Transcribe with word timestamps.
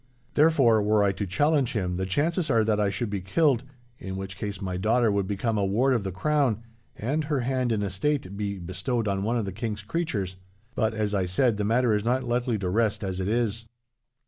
Therefore, 0.33 0.81
were 0.81 1.03
I 1.03 1.11
to 1.11 1.27
challenge 1.27 1.73
him, 1.73 1.97
the 1.97 2.07
chances 2.07 2.49
are 2.49 2.63
that 2.63 2.79
I 2.79 2.89
should 2.89 3.11
be 3.11 3.21
killed, 3.21 3.63
in 3.99 4.15
which 4.17 4.35
case 4.35 4.59
my 4.59 4.75
daughter 4.75 5.11
would 5.11 5.27
become 5.27 5.59
a 5.59 5.63
ward 5.63 5.93
of 5.93 6.03
the 6.03 6.11
crown, 6.11 6.63
and 6.95 7.25
her 7.25 7.41
hand 7.41 7.71
and 7.71 7.83
estate 7.83 8.35
be 8.35 8.57
bestowed 8.57 9.07
on 9.07 9.21
one 9.21 9.37
of 9.37 9.45
the 9.45 9.51
king's 9.51 9.83
creatures. 9.83 10.37
But, 10.73 10.95
as 10.95 11.13
I 11.13 11.27
said, 11.27 11.57
the 11.57 11.63
matter 11.63 11.93
is 11.95 12.03
not 12.03 12.23
likely 12.23 12.57
to 12.57 12.69
rest 12.71 13.03
as 13.03 13.19
it 13.19 13.27
is. 13.27 13.67